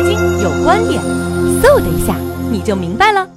[0.00, 0.98] 财经有观点，
[1.62, 2.16] 嗖的一下
[2.50, 3.28] 你就明白了。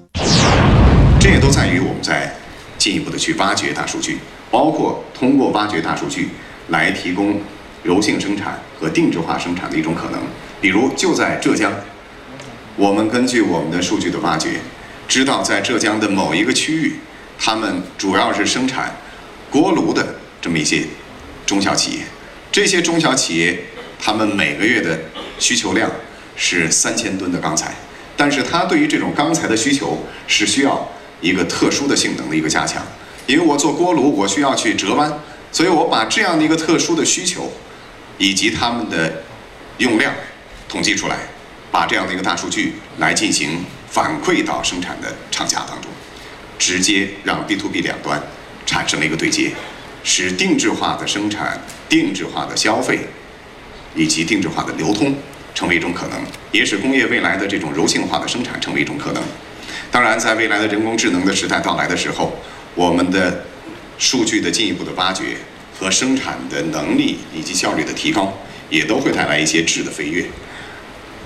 [1.19, 2.33] 这也都在于我们在
[2.77, 4.19] 进一步的去挖掘大数据，
[4.49, 6.29] 包括通过挖掘大数据
[6.69, 7.41] 来提供
[7.83, 10.21] 柔性生产和定制化生产的一种可能。
[10.61, 11.69] 比如就在浙江，
[12.77, 14.61] 我们根据我们的数据的挖掘，
[15.05, 16.99] 知道在浙江的某一个区域，
[17.37, 18.95] 他们主要是生产
[19.51, 20.83] 锅炉的这么一些
[21.45, 22.03] 中小企业。
[22.53, 23.65] 这些中小企业，
[23.99, 24.97] 他们每个月的
[25.37, 25.91] 需求量
[26.35, 27.75] 是三千吨的钢材，
[28.17, 30.89] 但是它对于这种钢材的需求是需要
[31.21, 32.83] 一个特殊的性能的一个加强。
[33.25, 35.11] 因为我做锅炉，我需要去折弯，
[35.51, 37.51] 所以我把这样的一个特殊的需求，
[38.17, 39.23] 以及他们的
[39.77, 40.13] 用量
[40.67, 41.17] 统计出来，
[41.71, 45.89] 把这样的一个大数据来进行反馈到生产的厂家当中，
[46.59, 48.21] 直接让 B to B 两端
[48.65, 49.51] 产生了一个对接。
[50.05, 53.07] 使定制化的生产、定制化的消费
[53.95, 55.15] 以及定制化的流通
[55.53, 56.19] 成为一种可能，
[56.51, 59.23] 也使工业未来的这种柔性化的生产成为一种可能。
[59.91, 62.37] 当然，在未来的人工智能的时代到来的时候，
[62.75, 63.45] 我们的
[63.97, 65.37] 数据的进一步的挖掘
[65.79, 68.37] 和生产的能力以及效率的提高，
[68.69, 70.25] 也都会带来一些质的飞跃。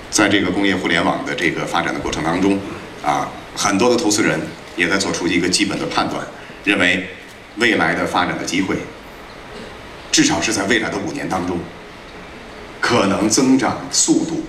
[0.09, 2.59] 在这个工业互联网的这个发展的过程当中，
[3.03, 4.39] 啊，很多的投资人
[4.75, 6.25] 也在做出一个基本的判断，
[6.64, 7.08] 认为。
[7.59, 8.75] 未来的发展的机会，
[10.11, 11.59] 至少是在未来的五年当中，
[12.88, 14.45] 可能增长速度、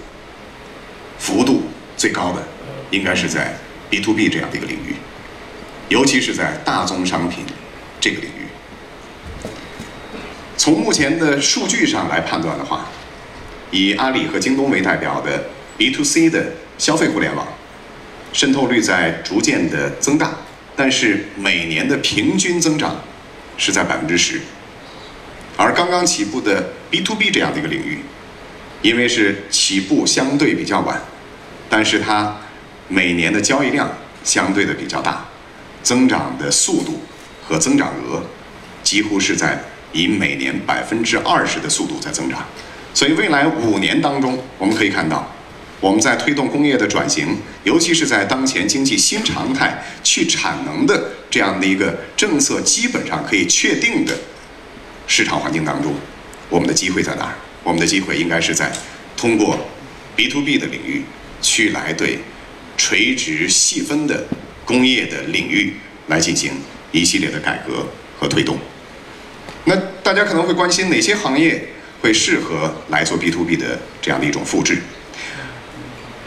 [1.19, 1.65] 幅度
[1.97, 2.41] 最高的，
[2.93, 3.53] 应该是在
[3.91, 4.95] B to B 这样的一个领域，
[5.89, 7.45] 尤其是在大宗商品
[7.99, 8.47] 这个领域。
[10.57, 12.87] 从目前的数据上来判断的话，
[13.73, 17.45] 以阿里和京东为代表的 B to C 的消费互联网，
[18.33, 20.31] 渗透率在逐渐的增大。
[20.77, 23.03] 但是每年的平均增长
[23.57, 24.41] 是在百分之十，
[25.57, 27.99] 而刚刚起步的 B to B 这样的一个领域，
[28.83, 31.01] 因为是起步相对比较晚，
[31.69, 32.37] 但是它
[32.89, 33.91] 每年的交易量
[34.25, 35.25] 相对的比较大，
[35.83, 37.03] 增长的速度
[37.47, 38.23] 和增长额
[38.83, 39.63] 几乎是在
[39.93, 42.45] 以每年百分之二十的速度在增长，
[42.95, 45.35] 所以未来五年当中，我们可以看到。
[45.81, 54.13] 我们在推动工业的转型，尤其是在当前经济新常态去产能的这样的一个政策基本上可以确定的
[55.07, 55.95] 市场环境当中，
[56.49, 57.35] 我们的机会在哪儿？
[57.69, 58.73] 我们的机会应该是在
[59.15, 59.59] 通过
[60.17, 61.05] B to B 的领域
[61.43, 62.21] 去来对
[62.79, 64.25] 垂直细分的
[64.65, 65.75] 工业的领域
[66.07, 66.53] 来进行
[66.93, 67.87] 一系列的改革
[68.19, 68.59] 和推动。
[69.65, 71.69] 那大家可能会关心哪些行业
[72.01, 74.79] 会适合来做 B to B 的这样的一种复制？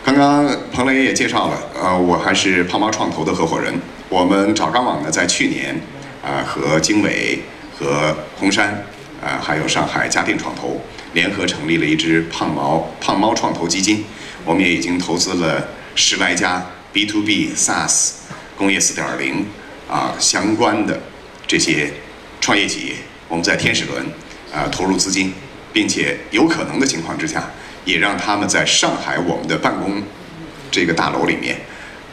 [0.05, 3.73] 刚刚彭雷也介绍了，呃，我还是胖猫创投的合伙人。
[4.09, 5.75] 我们找钢网呢，在去年，
[6.23, 7.39] 啊，和经纬、
[7.79, 8.85] 和红杉，
[9.21, 10.81] 啊，还有上海嘉定创投
[11.13, 14.03] 联合成立了一支胖猫胖猫创投基金。
[14.43, 18.13] 我们也已经投资了十来家 B to B SaaS
[18.57, 19.45] 工业四点零
[19.89, 20.99] 啊相关的
[21.45, 21.93] 这些
[22.39, 22.95] 创业企业。
[23.27, 24.05] 我们在天使轮
[24.53, 25.33] 啊投入资金，
[25.71, 27.49] 并且有可能的情况之下。
[27.83, 30.03] 也让他们在上海我们的办公
[30.69, 31.59] 这个大楼里面，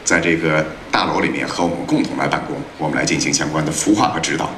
[0.03, 4.51] 在这个大楼里面和我们共同来办公，我们来进行相关的孵化和指导。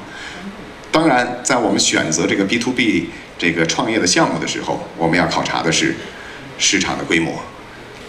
[0.92, 5.96] 当然，在我们选择这个 B to B 这个创业的项目的时候，我们要考察的是
[6.58, 7.42] 市场的规模，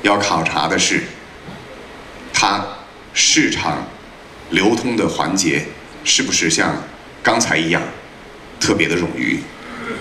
[0.02, 1.02] 要考察的是
[2.32, 2.64] 它
[3.14, 3.86] 市场
[4.50, 5.64] 流通的环节
[6.04, 6.82] 是不是像
[7.22, 7.80] 刚才一样
[8.58, 9.38] 特别的冗余。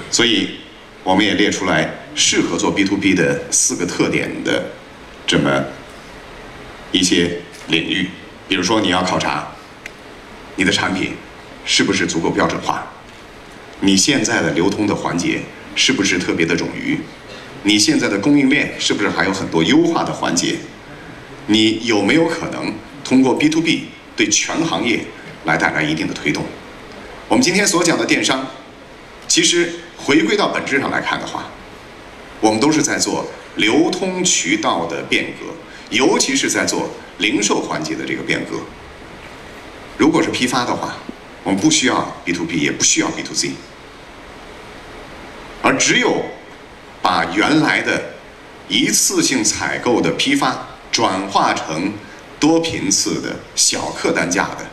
[0.09, 0.61] 所以，
[1.03, 1.97] 我们也列出来。
[2.13, 4.65] 适合做 B to B 的四个特点的
[5.25, 5.63] 这么
[6.91, 8.09] 一些领域，
[8.49, 9.47] 比如说你要考察
[10.57, 11.15] 你的产品
[11.65, 12.85] 是不是足够标准化，
[13.81, 15.41] 你现在的流通的环节
[15.75, 16.99] 是不是特别的冗余，
[17.63, 20.57] 你现在的供应链是不是还有很多优化的环节，
[21.47, 22.73] 你有没有可能
[23.03, 25.05] 通过 B to B 对全行业
[25.45, 26.43] 来带来一定的推动？
[27.27, 28.47] 我们今天所讲的电商，
[29.27, 31.45] 其实回归到本质上来看的话。
[32.41, 33.23] 我们都是在做
[33.57, 35.53] 流通渠道的变革，
[35.91, 36.89] 尤其是在做
[37.19, 38.57] 零售环节的这个变革。
[39.95, 40.95] 如果是批发的话，
[41.43, 43.51] 我们不需要 B to B，也不需要 B to C，
[45.61, 46.25] 而只有
[47.01, 48.13] 把原来的
[48.67, 51.93] 一次性采购的批发转化成
[52.39, 54.65] 多频次的小客单价的、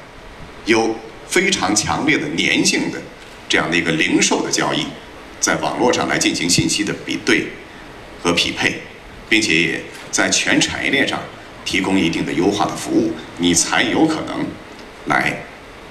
[0.67, 0.95] 有
[1.27, 3.01] 非常强烈的粘性的
[3.49, 4.87] 这样的一个零售的交易。
[5.41, 7.47] 在网络上来进行信息的比对
[8.23, 8.83] 和匹配，
[9.29, 11.21] 并且也在全产业链上
[11.65, 14.45] 提供一定的优化的服务，你才有可能
[15.07, 15.45] 来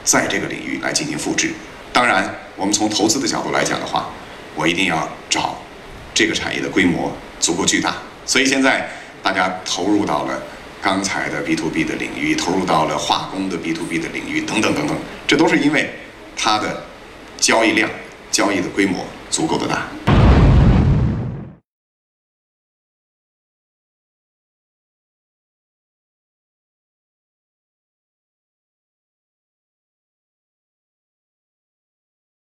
[0.07, 1.51] 在这个领域来进行复制。
[1.91, 4.09] 当然，我们从投资的角度来讲的话，
[4.55, 5.59] 我一定要找
[6.13, 7.11] 这个产业的规模
[7.41, 7.97] 足够巨大。
[8.25, 8.89] 所以现在
[9.21, 10.41] 大家投入到了
[10.81, 14.95] 钢材的 B to B 的领域，投入到了化工的 B to B 的领域，等等等等，
[15.27, 15.93] 这都是因为
[16.37, 16.83] 它的
[17.37, 17.89] 交易量、
[18.31, 19.87] 交易的规模足够的大。